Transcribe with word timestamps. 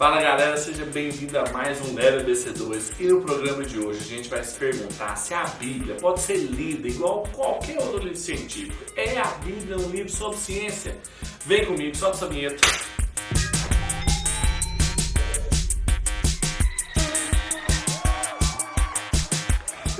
Fala 0.00 0.18
galera, 0.18 0.56
seja 0.56 0.86
bem-vindo 0.86 1.38
a 1.38 1.46
mais 1.52 1.78
um 1.82 1.94
Lera 1.94 2.24
BC2 2.24 2.98
e 2.98 3.04
no 3.08 3.20
programa 3.20 3.62
de 3.62 3.78
hoje 3.78 4.00
a 4.00 4.16
gente 4.16 4.30
vai 4.30 4.42
se 4.42 4.58
perguntar 4.58 5.14
se 5.14 5.34
a 5.34 5.44
Bíblia 5.44 5.94
pode 5.96 6.20
ser 6.20 6.38
lida 6.38 6.88
igual 6.88 7.24
qualquer 7.34 7.78
outro 7.78 7.98
livro 7.98 8.16
científico. 8.16 8.82
É 8.96 9.18
a 9.18 9.26
Bíblia 9.44 9.76
um 9.76 9.90
livro 9.90 10.10
sobre 10.10 10.38
ciência? 10.38 10.96
Vem 11.44 11.66
comigo, 11.66 11.94
solta 11.94 12.16
essa 12.16 12.26
vinheta. 12.28 12.66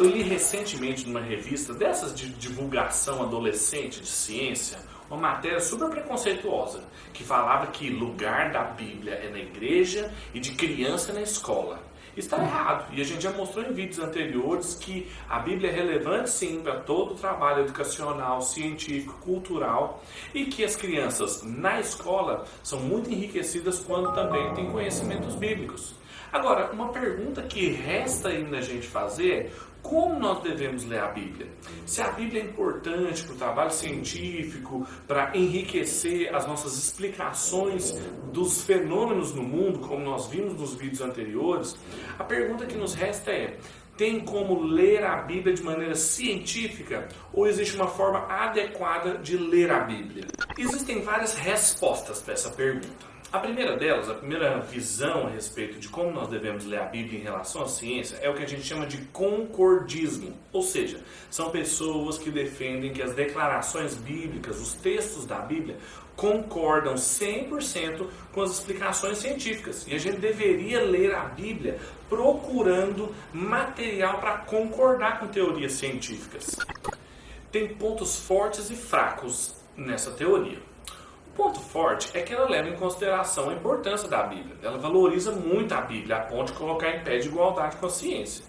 Eu 0.01 0.07
li 0.07 0.23
recentemente 0.23 1.07
numa 1.07 1.21
revista 1.21 1.75
dessas 1.75 2.15
de 2.15 2.31
divulgação 2.31 3.23
adolescente 3.23 4.01
de 4.01 4.07
ciência 4.07 4.79
uma 5.11 5.21
matéria 5.21 5.61
super 5.61 5.91
preconceituosa 5.91 6.83
que 7.13 7.23
falava 7.23 7.67
que 7.67 7.91
lugar 7.91 8.51
da 8.51 8.65
Bíblia 8.65 9.13
é 9.13 9.29
na 9.29 9.39
igreja 9.39 10.11
e 10.33 10.41
de 10.41 10.53
criança 10.53 11.13
na 11.13 11.21
escola. 11.21 11.83
Está 12.17 12.39
errado 12.39 12.91
e 12.95 13.03
a 13.03 13.05
gente 13.05 13.23
já 13.23 13.31
mostrou 13.31 13.63
em 13.63 13.75
vídeos 13.75 13.99
anteriores 13.99 14.75
que 14.75 15.07
a 15.29 15.39
Bíblia 15.39 15.71
é 15.71 15.75
relevante 15.75 16.31
sim 16.31 16.63
para 16.63 16.81
todo 16.81 17.13
o 17.13 17.17
trabalho 17.17 17.65
educacional, 17.65 18.41
científico, 18.41 19.19
cultural 19.21 20.03
e 20.33 20.47
que 20.47 20.65
as 20.65 20.77
crianças 20.77 21.43
na 21.43 21.79
escola 21.79 22.47
são 22.63 22.81
muito 22.81 23.11
enriquecidas 23.11 23.81
quando 23.81 24.15
também 24.15 24.55
têm 24.55 24.71
conhecimentos 24.71 25.35
bíblicos. 25.35 26.01
Agora, 26.33 26.71
uma 26.73 26.93
pergunta 26.93 27.43
que 27.43 27.71
resta 27.71 28.29
ainda 28.29 28.59
a 28.59 28.63
gente 28.63 28.87
fazer 28.87 29.33
é 29.33 29.51
como 29.83 30.19
nós 30.19 30.43
devemos 30.43 30.85
ler 30.85 31.01
a 31.01 31.09
Bíblia? 31.09 31.49
Se 31.87 32.03
a 32.03 32.11
Bíblia 32.11 32.43
é 32.43 32.45
importante 32.45 33.25
para 33.25 33.33
o 33.35 33.37
trabalho 33.37 33.71
científico, 33.71 34.87
para 35.09 35.37
enriquecer 35.37 36.35
as 36.35 36.47
nossas 36.47 36.77
explicações 36.77 37.93
dos 38.33 38.63
fenômenos 38.63 39.35
no 39.35 39.43
mundo, 39.43 39.81
como 39.81 40.05
nós 40.05 40.29
vimos 40.29 40.55
nos 40.55 40.75
vídeos 40.75 41.01
anteriores, 41.01 41.77
a 42.19 42.25
pergunta 42.25 42.67
que 42.67 42.77
nos 42.77 42.95
resta 42.95 43.33
é: 43.33 43.57
tem 43.97 44.21
como 44.21 44.63
ler 44.63 45.05
a 45.05 45.17
Bíblia 45.23 45.55
de 45.55 45.63
maneira 45.63 45.95
científica 45.95 47.09
ou 47.33 47.47
existe 47.47 47.75
uma 47.75 47.89
forma 47.89 48.21
adequada 48.29 49.19
de 49.19 49.37
ler 49.37 49.71
a 49.71 49.81
Bíblia? 49.81 50.27
Existem 50.59 51.03
várias 51.03 51.35
respostas 51.35 52.23
para 52.23 52.35
essa 52.35 52.51
pergunta. 52.51 53.10
A 53.33 53.39
primeira 53.39 53.77
delas, 53.77 54.11
a 54.11 54.15
primeira 54.15 54.59
visão 54.59 55.29
a 55.29 55.31
respeito 55.31 55.79
de 55.79 55.89
como 55.89 56.11
nós 56.11 56.27
devemos 56.27 56.65
ler 56.65 56.81
a 56.81 56.87
Bíblia 56.87 57.21
em 57.21 57.23
relação 57.23 57.63
à 57.63 57.69
ciência 57.69 58.19
é 58.21 58.29
o 58.29 58.35
que 58.35 58.43
a 58.43 58.47
gente 58.47 58.65
chama 58.65 58.87
de 58.87 58.99
concordismo. 59.13 60.37
Ou 60.53 60.63
seja, 60.63 60.99
são 61.31 61.49
pessoas 61.49 62.19
que 62.19 62.29
defendem 62.29 62.93
que 62.93 63.01
as 63.01 63.15
declarações 63.15 63.95
bíblicas, 63.95 64.61
os 64.61 64.75
textos 64.75 65.27
da 65.27 65.39
Bíblia, 65.39 65.77
concordam 66.17 66.97
100% 66.97 68.09
com 68.33 68.43
as 68.43 68.51
explicações 68.51 69.19
científicas. 69.19 69.87
E 69.87 69.95
a 69.95 69.99
gente 69.99 70.19
deveria 70.19 70.83
ler 70.83 71.15
a 71.15 71.27
Bíblia 71.27 71.79
procurando 72.09 73.15
material 73.33 74.19
para 74.19 74.39
concordar 74.39 75.21
com 75.21 75.29
teorias 75.29 75.75
científicas. 75.75 76.57
Tem 77.53 77.69
pontos 77.77 78.19
fortes 78.19 78.71
e 78.71 78.75
fracos 78.75 79.55
nessa 79.77 80.11
teoria. 80.11 80.70
Ponto 81.41 81.59
forte 81.59 82.11
é 82.13 82.21
que 82.21 82.35
ela 82.35 82.47
leva 82.47 82.69
em 82.69 82.77
consideração 82.77 83.49
a 83.49 83.55
importância 83.55 84.07
da 84.07 84.23
Bíblia. 84.25 84.57
Ela 84.63 84.77
valoriza 84.77 85.33
muito 85.33 85.73
a 85.73 85.81
Bíblia, 85.81 86.17
a 86.17 86.21
ponto 86.21 86.53
de 86.53 86.59
colocar 86.59 86.91
em 86.91 87.03
pé 87.03 87.17
de 87.17 87.29
igualdade 87.29 87.77
com 87.77 87.87
a 87.87 87.89
ciência. 87.89 88.45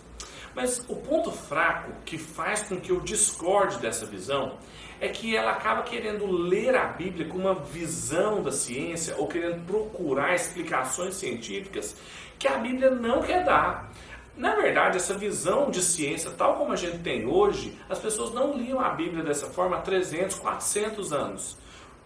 Mas 0.53 0.83
o 0.89 0.97
ponto 0.97 1.31
fraco 1.31 1.93
que 2.03 2.17
faz 2.17 2.63
com 2.63 2.81
que 2.81 2.91
eu 2.91 2.99
discorde 2.99 3.77
dessa 3.77 4.05
visão 4.05 4.57
é 4.99 5.07
que 5.07 5.33
ela 5.33 5.51
acaba 5.51 5.83
querendo 5.83 6.29
ler 6.29 6.75
a 6.75 6.87
Bíblia 6.87 7.29
com 7.29 7.37
uma 7.37 7.55
visão 7.55 8.43
da 8.43 8.51
ciência 8.51 9.15
ou 9.17 9.25
querendo 9.25 9.65
procurar 9.65 10.35
explicações 10.35 11.15
científicas 11.15 11.95
que 12.37 12.45
a 12.45 12.57
Bíblia 12.57 12.91
não 12.91 13.21
quer 13.21 13.45
dar. 13.45 13.89
Na 14.35 14.53
verdade, 14.55 14.97
essa 14.97 15.13
visão 15.13 15.71
de 15.71 15.81
ciência, 15.81 16.29
tal 16.31 16.55
como 16.55 16.73
a 16.73 16.75
gente 16.75 16.97
tem 16.97 17.25
hoje, 17.25 17.79
as 17.89 17.99
pessoas 17.99 18.33
não 18.33 18.53
liam 18.57 18.81
a 18.81 18.89
Bíblia 18.89 19.23
dessa 19.23 19.47
forma 19.47 19.77
há 19.77 19.81
300, 19.81 20.37
400 20.39 21.13
anos. 21.13 21.61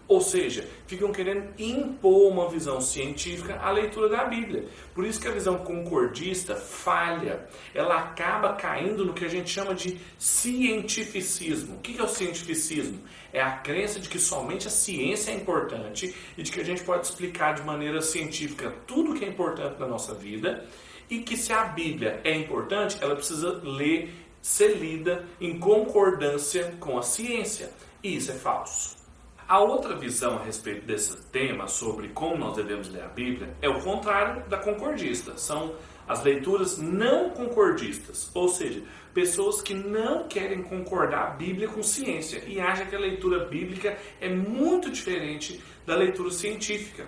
Ou 0.07 0.21
seja, 0.21 0.67
ficam 0.85 1.11
querendo 1.11 1.51
impor 1.57 2.31
uma 2.31 2.47
visão 2.47 2.79
científica 2.79 3.59
à 3.59 3.71
leitura 3.71 4.07
da 4.07 4.23
Bíblia. 4.25 4.66
Por 4.93 5.03
isso 5.03 5.19
que 5.19 5.27
a 5.27 5.31
visão 5.31 5.57
concordista 5.57 6.55
falha. 6.55 7.47
Ela 7.73 7.97
acaba 7.97 8.53
caindo 8.53 9.03
no 9.03 9.13
que 9.13 9.25
a 9.25 9.27
gente 9.27 9.49
chama 9.49 9.73
de 9.73 9.99
cientificismo. 10.19 11.77
O 11.77 11.79
que 11.79 11.99
é 11.99 12.03
o 12.03 12.07
cientificismo? 12.07 12.99
É 13.33 13.41
a 13.41 13.57
crença 13.57 13.99
de 13.99 14.07
que 14.07 14.19
somente 14.19 14.67
a 14.67 14.71
ciência 14.71 15.31
é 15.31 15.35
importante 15.35 16.15
e 16.38 16.44
de 16.44 16.51
que 16.51 16.61
a 16.61 16.65
gente 16.65 16.83
pode 16.83 17.07
explicar 17.07 17.55
de 17.55 17.63
maneira 17.63 17.99
científica 17.99 18.71
tudo 18.85 19.15
que 19.15 19.25
é 19.25 19.27
importante 19.27 19.79
na 19.79 19.88
nossa 19.88 20.13
vida 20.13 20.65
e 21.09 21.19
que 21.19 21.35
se 21.35 21.51
a 21.51 21.63
Bíblia 21.65 22.21
é 22.23 22.35
importante, 22.35 22.97
ela 23.01 23.15
precisa 23.15 23.59
ler, 23.63 24.13
ser 24.39 24.77
lida 24.77 25.25
em 25.41 25.57
concordância 25.57 26.75
com 26.79 26.97
a 26.97 27.01
ciência. 27.01 27.71
E 28.03 28.15
isso 28.15 28.31
é 28.31 28.35
falso. 28.35 29.04
A 29.47 29.59
outra 29.59 29.95
visão 29.95 30.38
a 30.38 30.44
respeito 30.44 30.88
desse 30.88 31.16
tema, 31.28 31.67
sobre 31.67 32.07
como 32.07 32.35
nós 32.35 32.56
devemos 32.56 32.89
ler 32.89 33.03
a 33.03 33.07
Bíblia, 33.07 33.56
é 33.61 33.69
o 33.69 33.79
contrário 33.79 34.44
da 34.50 34.57
concordista. 34.57 35.38
São 35.38 35.75
as 36.07 36.23
leituras 36.23 36.79
não 36.79 37.29
concordistas, 37.29 38.31
ou 38.33 38.50
seja, 38.50 38.81
pessoas 39.13 39.61
que 39.61 39.75
não 39.75 40.28
querem 40.28 40.63
concordar 40.63 41.28
a 41.28 41.29
Bíblia 41.29 41.67
com 41.67 41.83
ciência 41.83 42.44
e 42.47 42.59
acham 42.59 42.88
que 42.88 42.95
a 42.95 43.00
leitura 43.00 43.45
bíblica 43.45 43.95
é 44.19 44.29
muito 44.29 44.89
diferente 44.89 45.62
da 45.85 45.95
leitura 45.95 46.31
científica. 46.31 47.07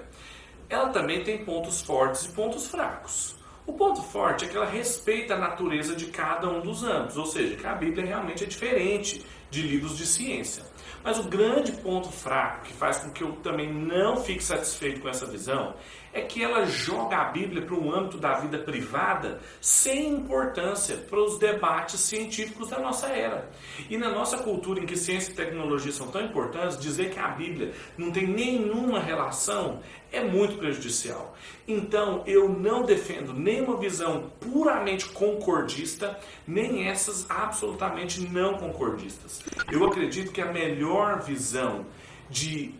Ela 0.70 0.90
também 0.90 1.24
tem 1.24 1.44
pontos 1.44 1.82
fortes 1.82 2.26
e 2.26 2.32
pontos 2.34 2.68
fracos. 2.68 3.37
O 3.68 3.74
ponto 3.74 4.02
forte 4.02 4.46
é 4.46 4.48
que 4.48 4.56
ela 4.56 4.66
respeita 4.66 5.34
a 5.34 5.38
natureza 5.38 5.94
de 5.94 6.06
cada 6.06 6.50
um 6.50 6.62
dos 6.62 6.86
ambos, 6.86 7.18
ou 7.18 7.26
seja, 7.26 7.58
que 7.58 7.68
a 7.68 7.76
Bíblia 7.76 8.06
realmente 8.06 8.46
é 8.46 8.48
diferente 8.48 9.26
de 9.52 9.62
livros 9.62 9.98
de 9.98 10.08
ciência. 10.08 10.64
Mas 11.04 11.20
o 11.20 11.24
grande 11.24 11.74
ponto 11.74 12.10
fraco 12.10 12.66
que 12.66 12.74
faz 12.74 13.00
com 13.00 13.12
que 13.12 13.24
eu 13.24 13.34
também 13.44 13.72
não 13.72 14.18
fique 14.18 14.44
satisfeito 14.44 15.02
com 15.02 15.10
essa 15.10 15.26
visão 15.26 15.76
é 16.14 16.22
que 16.22 16.42
ela 16.42 16.66
joga 16.66 17.18
a 17.18 17.26
Bíblia 17.26 17.62
para 17.62 17.76
o 17.76 17.94
âmbito 17.94 18.18
da 18.18 18.40
vida 18.40 18.58
privada 18.58 19.40
sem 19.62 20.14
importância 20.16 20.98
para 20.98 21.20
os 21.20 21.38
debates 21.38 22.00
científicos 22.00 22.70
da 22.70 22.80
nossa 22.80 23.08
era. 23.08 23.50
E 23.90 23.98
na 23.98 24.10
nossa 24.10 24.38
cultura 24.38 24.80
em 24.80 24.86
que 24.86 24.96
ciência 24.98 25.32
e 25.32 25.36
tecnologia 25.36 25.92
são 25.92 26.08
tão 26.08 26.22
importantes, 26.22 26.80
dizer 26.80 27.12
que 27.12 27.20
a 27.20 27.28
Bíblia 27.28 27.74
não 27.98 28.12
tem 28.12 28.26
nenhuma 28.26 29.00
relação 29.00 29.82
é 30.12 30.24
muito 30.24 30.58
prejudicial. 30.58 31.36
Então 31.68 32.24
eu 32.26 32.48
não 32.48 32.84
defendo 32.84 33.34
nem 33.34 33.62
uma 33.62 33.76
visão 33.76 34.32
puramente 34.40 35.10
concordista, 35.10 36.18
nem 36.48 36.88
essas 36.88 37.30
absolutamente 37.30 38.22
não 38.22 38.54
concordistas. 38.54 39.42
Eu 39.70 39.86
acredito 39.86 40.32
que 40.32 40.42
a 40.42 40.52
melhor 40.52 41.22
visão 41.22 41.86
de 42.30 42.74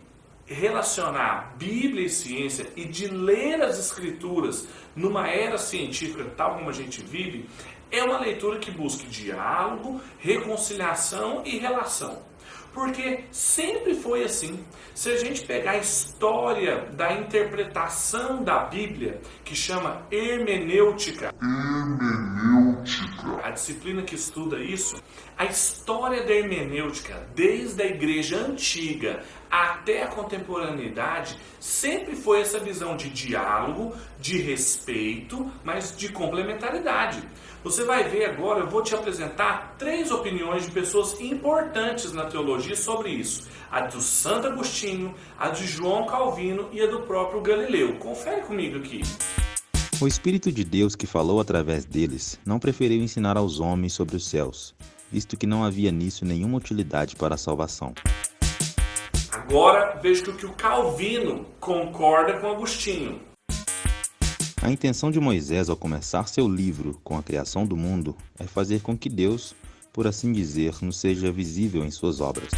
relacionar 0.48 1.54
Bíblia 1.56 2.06
e 2.06 2.10
ciência 2.10 2.66
e 2.74 2.84
de 2.84 3.06
ler 3.06 3.62
as 3.62 3.78
Escrituras 3.78 4.66
numa 4.96 5.28
era 5.28 5.58
científica 5.58 6.24
tal 6.36 6.56
como 6.56 6.70
a 6.70 6.72
gente 6.72 7.02
vive, 7.02 7.48
é 7.90 8.02
uma 8.02 8.18
leitura 8.18 8.58
que 8.58 8.70
busque 8.70 9.06
diálogo, 9.06 10.00
reconciliação 10.18 11.42
e 11.44 11.58
relação. 11.58 12.26
Porque 12.72 13.24
sempre 13.30 13.94
foi 13.94 14.24
assim. 14.24 14.62
Se 14.94 15.10
a 15.10 15.16
gente 15.16 15.44
pegar 15.44 15.72
a 15.72 15.78
história 15.78 16.86
da 16.92 17.12
interpretação 17.12 18.42
da 18.42 18.64
Bíblia, 18.64 19.20
que 19.44 19.54
chama 19.54 20.02
hermenêutica, 20.10 21.34
hermenêutica, 21.40 22.37
a 23.48 23.50
disciplina 23.50 24.02
que 24.02 24.14
estuda 24.14 24.58
isso, 24.58 25.02
a 25.36 25.46
história 25.46 26.22
da 26.22 26.32
hermenêutica, 26.32 27.26
desde 27.34 27.82
a 27.82 27.86
igreja 27.86 28.36
antiga 28.36 29.24
até 29.50 30.02
a 30.02 30.08
contemporaneidade, 30.08 31.38
sempre 31.58 32.14
foi 32.14 32.42
essa 32.42 32.58
visão 32.58 32.96
de 32.96 33.08
diálogo, 33.08 33.94
de 34.20 34.38
respeito, 34.38 35.50
mas 35.64 35.96
de 35.96 36.10
complementaridade. 36.10 37.22
Você 37.64 37.84
vai 37.84 38.04
ver 38.04 38.26
agora, 38.26 38.60
eu 38.60 38.68
vou 38.68 38.82
te 38.82 38.94
apresentar 38.94 39.74
três 39.78 40.10
opiniões 40.10 40.64
de 40.64 40.70
pessoas 40.70 41.18
importantes 41.20 42.12
na 42.12 42.26
teologia 42.26 42.76
sobre 42.76 43.10
isso: 43.10 43.48
a 43.70 43.80
do 43.80 44.00
Santo 44.00 44.46
Agostinho, 44.46 45.14
a 45.38 45.48
de 45.48 45.66
João 45.66 46.06
Calvino 46.06 46.68
e 46.70 46.80
a 46.80 46.86
do 46.86 47.00
próprio 47.00 47.40
Galileu. 47.40 47.96
Confere 47.96 48.42
comigo 48.42 48.78
aqui. 48.78 49.02
O 50.00 50.06
Espírito 50.06 50.52
de 50.52 50.62
Deus 50.62 50.94
que 50.94 51.08
falou 51.08 51.40
através 51.40 51.84
deles 51.84 52.38
não 52.46 52.60
preferiu 52.60 53.02
ensinar 53.02 53.36
aos 53.36 53.58
homens 53.58 53.94
sobre 53.94 54.14
os 54.14 54.28
céus, 54.28 54.72
visto 55.10 55.36
que 55.36 55.44
não 55.44 55.64
havia 55.64 55.90
nisso 55.90 56.24
nenhuma 56.24 56.56
utilidade 56.56 57.16
para 57.16 57.34
a 57.34 57.38
salvação. 57.38 57.92
Agora 59.32 59.98
vejo 60.00 60.32
que 60.34 60.46
o 60.46 60.52
Calvino 60.52 61.44
concorda 61.58 62.38
com 62.38 62.48
Agostinho. 62.48 63.20
A 64.62 64.70
intenção 64.70 65.10
de 65.10 65.18
Moisés 65.18 65.68
ao 65.68 65.76
começar 65.76 66.28
seu 66.28 66.46
livro 66.46 67.00
com 67.02 67.18
a 67.18 67.22
criação 67.22 67.66
do 67.66 67.76
mundo 67.76 68.16
é 68.38 68.44
fazer 68.44 68.82
com 68.82 68.96
que 68.96 69.08
Deus, 69.08 69.52
por 69.92 70.06
assim 70.06 70.32
dizer, 70.32 70.76
nos 70.80 70.96
seja 70.96 71.32
visível 71.32 71.84
em 71.84 71.90
suas 71.90 72.20
obras. 72.20 72.50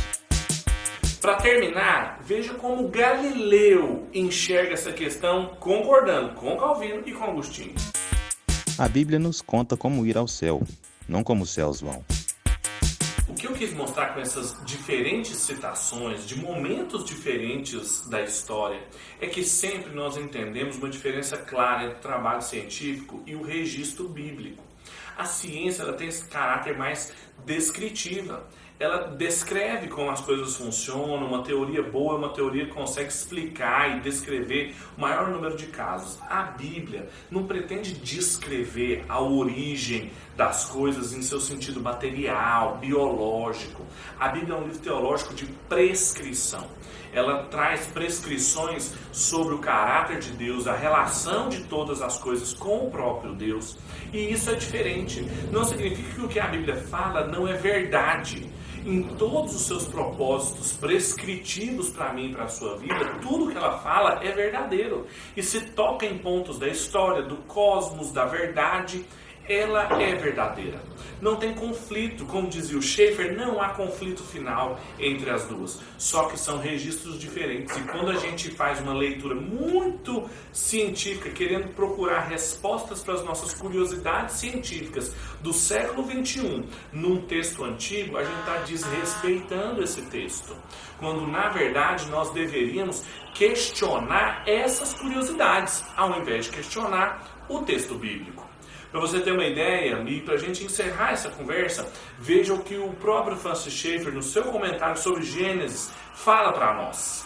Para 1.21 1.35
terminar, 1.35 2.19
veja 2.25 2.55
como 2.55 2.89
Galileu 2.89 4.09
enxerga 4.11 4.73
essa 4.73 4.91
questão 4.91 5.55
concordando 5.61 6.35
com 6.35 6.57
Calvino 6.57 7.03
e 7.05 7.13
com 7.13 7.25
Agostinho. 7.25 7.75
A 8.79 8.89
Bíblia 8.89 9.19
nos 9.19 9.43
conta 9.43 9.77
como 9.77 10.07
ir 10.07 10.17
ao 10.17 10.27
céu, 10.27 10.63
não 11.07 11.23
como 11.23 11.43
os 11.43 11.51
céus 11.51 11.83
vão. 11.83 12.03
O 13.29 13.35
que 13.35 13.47
eu 13.47 13.53
quis 13.53 13.75
mostrar 13.75 14.15
com 14.15 14.21
essas 14.21 14.57
diferentes 14.65 15.37
citações, 15.37 16.27
de 16.27 16.39
momentos 16.39 17.05
diferentes 17.05 18.09
da 18.09 18.23
história, 18.23 18.81
é 19.21 19.27
que 19.27 19.45
sempre 19.45 19.95
nós 19.95 20.17
entendemos 20.17 20.79
uma 20.79 20.89
diferença 20.89 21.37
clara 21.37 21.85
entre 21.85 21.99
o 21.99 22.01
trabalho 22.01 22.41
científico 22.41 23.23
e 23.27 23.35
o 23.35 23.43
registro 23.43 24.09
bíblico. 24.09 24.63
A 25.19 25.27
ciência 25.27 25.83
ela 25.83 25.93
tem 25.93 26.09
esse 26.09 26.25
caráter 26.25 26.79
mais 26.79 27.13
descritiva 27.45 28.49
ela 28.81 29.15
descreve 29.15 29.89
como 29.89 30.11
as 30.11 30.23
coisas 30.23 30.57
funcionam, 30.57 31.27
uma 31.27 31.43
teoria 31.43 31.83
boa 31.83 32.15
é 32.15 32.17
uma 32.17 32.31
teoria 32.31 32.65
que 32.65 32.73
consegue 32.73 33.11
explicar 33.11 33.99
e 33.99 34.01
descrever 34.01 34.75
o 34.97 35.01
maior 35.03 35.29
número 35.29 35.55
de 35.55 35.67
casos. 35.67 36.19
A 36.31 36.45
Bíblia 36.45 37.07
não 37.31 37.47
pretende 37.47 37.93
descrever 37.93 39.05
a 39.07 39.21
origem 39.21 40.11
das 40.35 40.65
coisas 40.65 41.13
em 41.13 41.21
seu 41.21 41.39
sentido 41.39 41.79
material, 41.79 42.79
biológico. 42.79 43.85
A 44.19 44.29
Bíblia 44.29 44.55
é 44.55 44.59
um 44.59 44.63
livro 44.63 44.79
teológico 44.79 45.35
de 45.35 45.45
prescrição. 45.69 46.67
Ela 47.13 47.43
traz 47.51 47.87
prescrições 47.89 48.95
sobre 49.13 49.53
o 49.53 49.59
caráter 49.59 50.21
de 50.21 50.31
Deus, 50.31 50.67
a 50.67 50.75
relação 50.75 51.51
de 51.51 51.65
todas 51.65 52.01
as 52.01 52.17
coisas 52.17 52.55
com 52.55 52.87
o 52.87 52.91
próprio 52.91 53.35
Deus. 53.35 53.77
E 54.11 54.33
isso 54.33 54.49
é 54.49 54.55
diferente. 54.55 55.21
Não 55.53 55.67
significa 55.67 56.15
que 56.15 56.21
o 56.23 56.29
que 56.29 56.41
a 56.41 56.47
Bíblia 56.47 56.77
fala 56.77 57.27
não 57.27 57.47
é 57.47 57.53
verdade 57.53 58.51
em 58.85 59.03
todos 59.03 59.55
os 59.55 59.63
seus 59.63 59.87
propósitos 59.87 60.73
prescritivos 60.73 61.91
para 61.91 62.13
mim 62.13 62.31
e 62.31 62.35
para 62.35 62.45
a 62.45 62.49
sua 62.49 62.77
vida, 62.77 63.19
tudo 63.21 63.51
que 63.51 63.57
ela 63.57 63.79
fala 63.79 64.25
é 64.25 64.33
verdadeiro. 64.33 65.07
E 65.37 65.43
se 65.43 65.61
toca 65.73 66.07
em 66.07 66.19
pontos 66.19 66.59
da 66.59 66.69
história, 66.69 67.23
do 67.23 67.37
cosmos, 67.37 68.13
da 68.13 68.25
verdade 68.25 69.05
ela 69.49 70.01
é 70.01 70.15
verdadeira. 70.15 70.81
Não 71.21 71.37
tem 71.37 71.53
conflito, 71.55 72.25
como 72.25 72.49
dizia 72.49 72.79
o 72.79 72.83
Schaeffer, 72.83 73.37
não 73.37 73.61
há 73.61 73.71
conflito 73.71 74.23
final 74.23 74.81
entre 74.99 75.29
as 75.29 75.45
duas. 75.45 75.79
Só 75.99 76.25
que 76.29 76.39
são 76.39 76.59
registros 76.59 77.19
diferentes. 77.19 77.77
E 77.77 77.83
quando 77.83 78.11
a 78.11 78.17
gente 78.17 78.51
faz 78.51 78.81
uma 78.81 78.95
leitura 78.95 79.35
muito 79.35 80.29
científica, 80.51 81.29
querendo 81.29 81.75
procurar 81.75 82.21
respostas 82.21 83.03
para 83.03 83.15
as 83.15 83.25
nossas 83.25 83.53
curiosidades 83.53 84.37
científicas 84.37 85.15
do 85.43 85.53
século 85.53 86.05
21 86.05 86.65
num 86.93 87.21
texto 87.27 87.65
antigo, 87.65 88.17
a 88.17 88.25
gente 88.25 88.39
está 88.39 88.57
desrespeitando 88.59 89.83
esse 89.83 90.03
texto. 90.03 90.57
Quando 90.99 91.27
na 91.27 91.51
verdade 91.51 92.09
nós 92.09 92.31
deveríamos 92.31 93.05
questionar 93.35 94.43
essas 94.47 94.95
curiosidades, 94.95 95.85
ao 95.97 96.19
invés 96.19 96.47
de 96.47 96.53
questionar 96.53 97.45
o 97.49 97.61
texto 97.61 97.95
bíblico. 97.95 98.49
Para 98.91 99.01
você 99.01 99.21
ter 99.21 99.31
uma 99.31 99.47
ideia 99.47 100.03
e 100.09 100.21
para 100.21 100.35
a 100.35 100.39
gente 100.39 100.65
encerrar 100.65 101.13
essa 101.13 101.31
conversa, 101.31 101.89
veja 102.19 102.53
o 102.53 102.63
que 102.63 102.77
o 102.77 102.89
próprio 102.95 103.37
Francis 103.37 103.73
Schaeffer, 103.73 104.13
no 104.13 104.23
seu 104.23 104.43
comentário 104.45 105.01
sobre 105.01 105.23
Gênesis, 105.23 105.93
fala 106.13 106.53
para 106.53 106.75
nós. 106.75 107.25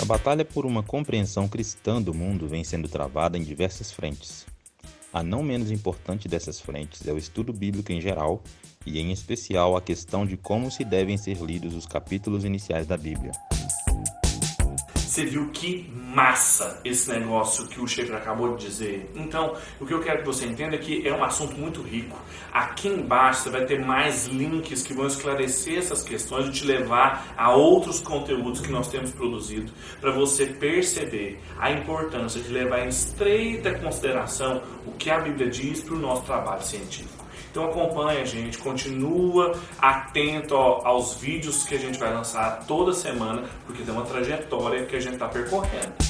A 0.00 0.04
batalha 0.04 0.44
por 0.44 0.64
uma 0.64 0.84
compreensão 0.84 1.48
cristã 1.48 2.00
do 2.00 2.14
mundo 2.14 2.46
vem 2.46 2.62
sendo 2.62 2.88
travada 2.88 3.36
em 3.36 3.42
diversas 3.42 3.90
frentes. 3.90 4.46
A 5.12 5.20
não 5.20 5.42
menos 5.42 5.72
importante 5.72 6.28
dessas 6.28 6.60
frentes 6.60 7.06
é 7.08 7.12
o 7.12 7.18
estudo 7.18 7.52
bíblico 7.52 7.90
em 7.90 8.00
geral 8.00 8.40
e, 8.86 9.00
em 9.00 9.10
especial, 9.10 9.76
a 9.76 9.82
questão 9.82 10.24
de 10.24 10.36
como 10.36 10.70
se 10.70 10.84
devem 10.84 11.18
ser 11.18 11.38
lidos 11.38 11.74
os 11.74 11.86
capítulos 11.86 12.44
iniciais 12.44 12.86
da 12.86 12.96
Bíblia. 12.96 13.32
Você 15.10 15.24
viu 15.24 15.50
que 15.52 15.92
massa 15.92 16.80
esse 16.84 17.10
negócio 17.10 17.66
que 17.66 17.80
o 17.80 17.88
Schaefer 17.88 18.14
acabou 18.14 18.56
de 18.56 18.64
dizer. 18.64 19.10
Então, 19.16 19.56
o 19.80 19.84
que 19.84 19.92
eu 19.92 20.00
quero 20.00 20.20
que 20.20 20.24
você 20.24 20.46
entenda 20.46 20.76
é 20.76 20.78
que 20.78 21.04
é 21.04 21.12
um 21.12 21.24
assunto 21.24 21.56
muito 21.56 21.82
rico. 21.82 22.16
Aqui 22.52 22.86
embaixo 22.86 23.42
você 23.42 23.50
vai 23.50 23.66
ter 23.66 23.84
mais 23.84 24.28
links 24.28 24.84
que 24.84 24.94
vão 24.94 25.08
esclarecer 25.08 25.78
essas 25.78 26.04
questões 26.04 26.46
e 26.46 26.52
te 26.52 26.64
levar 26.64 27.34
a 27.36 27.50
outros 27.50 27.98
conteúdos 27.98 28.60
que 28.60 28.70
nós 28.70 28.86
temos 28.86 29.10
produzido 29.10 29.72
para 30.00 30.12
você 30.12 30.46
perceber 30.46 31.40
a 31.58 31.72
importância 31.72 32.40
de 32.40 32.48
levar 32.48 32.84
em 32.84 32.88
estreita 32.88 33.74
consideração 33.80 34.62
o 34.86 34.92
que 34.92 35.10
a 35.10 35.18
Bíblia 35.18 35.50
diz 35.50 35.82
para 35.82 35.94
o 35.94 35.98
nosso 35.98 36.22
trabalho 36.22 36.62
científico. 36.62 37.26
Então 37.50 37.64
acompanha 37.64 38.22
a 38.22 38.24
gente, 38.24 38.58
continua 38.58 39.58
atento 39.78 40.54
aos 40.54 41.14
vídeos 41.14 41.64
que 41.64 41.74
a 41.74 41.78
gente 41.78 41.98
vai 41.98 42.12
lançar 42.12 42.64
toda 42.66 42.92
semana, 42.92 43.44
porque 43.66 43.82
tem 43.82 43.92
uma 43.92 44.04
trajetória 44.04 44.86
que 44.86 44.94
a 44.94 45.00
gente 45.00 45.14
está 45.14 45.26
percorrendo. 45.26 46.09